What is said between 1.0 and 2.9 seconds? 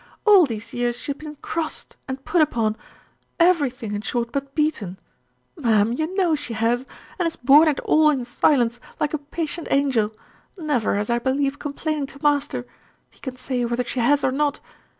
has been crossed and put upon;